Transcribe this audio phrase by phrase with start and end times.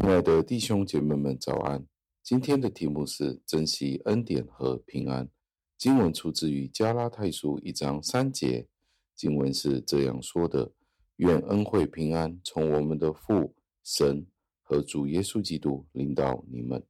[0.00, 1.86] 亲爱的弟兄姐妹们，早安！
[2.22, 5.28] 今天的题目是珍惜恩典和平安。
[5.76, 8.66] 经文出自于加拉太书一章三节，
[9.14, 10.72] 经文是这样说的
[11.16, 14.26] ：“愿恩惠平安从我们的父神
[14.62, 16.82] 和主耶稣基督领到你们。”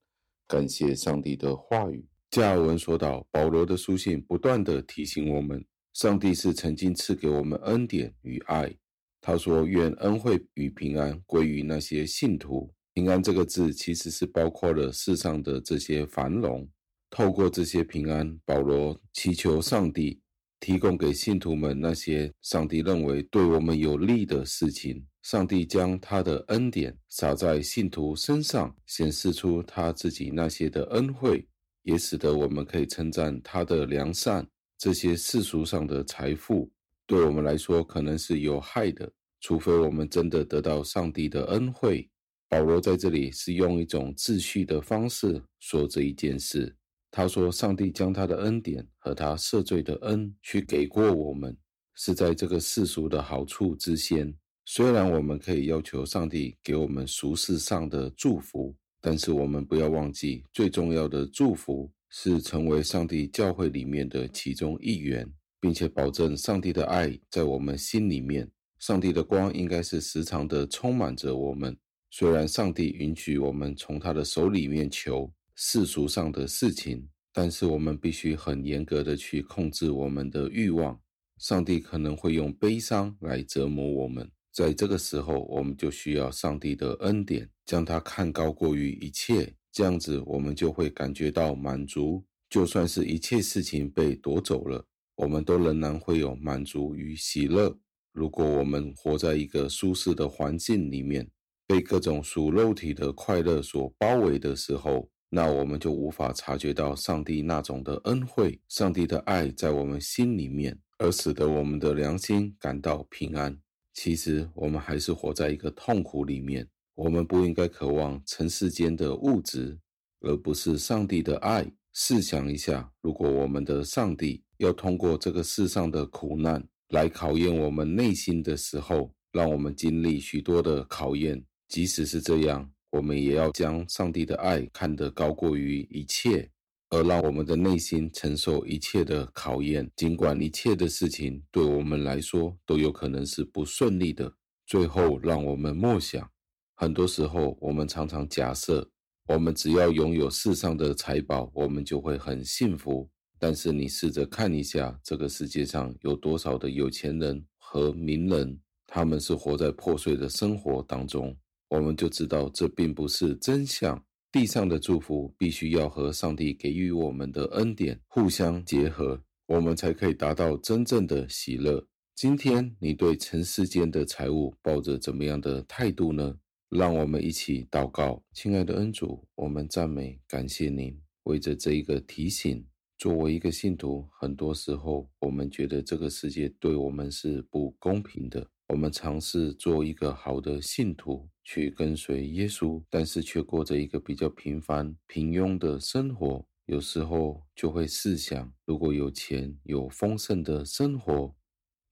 [0.47, 2.07] 感谢上帝的话语。
[2.31, 8.73] 加尔文说道：“保罗的书信不断地提醒我们，上帝是曾经赐给我们恩典与爱。
[9.21, 16.69] 他说：‘愿恩惠与平安归于那些信徒。’”平安这个字其实是包括了世上的这些繁荣。
[17.09, 20.21] 透过这些平安，保罗祈求上帝
[20.61, 25.05] 提供给信徒们那些上帝认为对我们有利的事情。
[25.23, 31.47] 上帝将他的恩典洒在信徒身上，显示出他自己那些的恩惠，
[31.83, 34.47] 也使得我们可以称赞他的良善。
[34.79, 36.71] 这些世俗上的财富
[37.07, 42.09] 对我们来说可能是有害的，除非我们真的得到上帝的恩惠。
[42.51, 46.77] 保罗在这里是用一种秩序的方式说这一件事。
[47.09, 51.57] 他说：“上帝将他的恩典和他赦罪的恩去给过我们，
[51.95, 54.35] 是在这个世俗的好处之先。
[54.65, 68.51] 虽然我们可以要求上帝给我们俗世上的祝福，但是我们不要忘记，最重要的祝福是成为上帝教会里面的其中一员，并且保证上帝的爱在我们心里面。
[68.81, 71.77] 上帝的光应该是时常的充满着我们。”
[72.11, 81.01] 虽然上帝允许我们从他的手里面求世俗上的事情，但是我们必须很严格的去控制我们的欲望。
[81.39, 89.55] 上帝可能会用悲伤来折磨我们，在这个时候，我们就需要上帝的恩典，将它看高过于一切。
[89.73, 92.25] 这样子，我们就会感觉到满足。
[92.51, 97.79] 就算是一切事情被夺走了，我们都仍然会有满足与喜乐。
[98.13, 101.31] 如果我们活在一个舒适的环境里面，
[101.71, 113.57] 被各种属肉体的快乐所包围的时候，那我们就无法察觉到上帝那种的恩惠，上帝的爱在我们心里面，而使得我们的良心感到平安。
[113.95, 116.69] 其实我们还是活在一个痛苦里面。
[116.97, 119.79] 我们不应该渴望尘世间的物质，
[120.23, 121.71] 而不是上帝的爱。
[121.93, 131.45] 试想一下，如果我们的上帝要通过这个世上的苦难来考验我们内心的时候，让我们经历许多的考验。
[131.71, 136.51] 即使是这样，我们也要将上帝的爱看得高过于一切，
[136.89, 139.89] 而让我们的内心承受一切的考验。
[139.95, 144.35] 尽管一切的事情对我们来说都有可能是不顺利的。
[144.67, 146.29] 最后，让我们默想：
[146.75, 148.91] 很多时候，我们常常假设，
[149.29, 153.09] 我们只要拥有世上的财宝，我们就会很幸福。
[153.39, 161.37] 但是，你试着看一下，这个世界上有多少的有钱人和名人，他们是活在破碎的生活当中。
[161.71, 164.05] 我们就知道这并不是真相。
[164.33, 171.85] 地上的祝福必须要和上帝给予我们的恩典互相结合，我们才可以达到真正的喜乐。
[172.15, 176.37] 今天你对尘世间的财物抱着怎么样的态度呢？
[176.69, 182.65] 让我们一起祷告，亲爱的恩主，我们赞美感谢您，为着这一个提醒。
[182.99, 188.47] 作为一个信徒，很多时候我们觉得这个世界对我们是不公平的。
[188.71, 196.47] 我们尝试做一个好的信徒，去跟随耶稣，但是却过着一个比较平凡、平庸的生活。
[196.67, 201.35] 有时候就会试想，如果有钱、有丰盛的生活，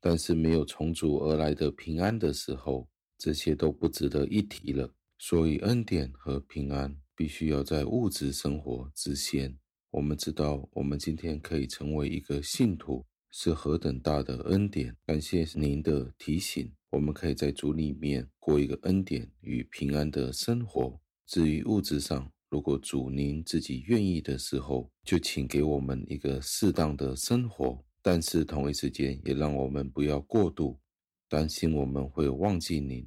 [0.00, 4.94] 但是没有从主而来的平安的时候，这些都不值得一提了。
[5.18, 9.58] 所以，恩典和平安必须要在物质生活之先。
[9.90, 13.04] 我们知道，我们今天可以成为一个信徒。
[13.30, 14.96] 是何等大的恩典！
[15.04, 21.00] 感谢您的提醒，我们可以在主里面过一个恩典与平安的生活。
[21.26, 27.84] 至于物质上，如果主您自己愿意的时候，就请给我们一个适当的生活。
[28.00, 30.80] 但是同一时间，也让我们不要过度
[31.28, 33.06] 担心我们会忘记您。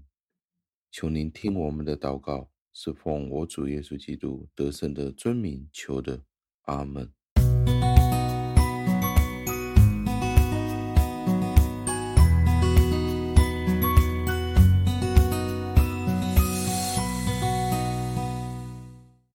[0.92, 6.24] 求您听我们的祷告，是奉我主耶稣基督得胜的尊名求的。
[6.66, 7.12] 阿门。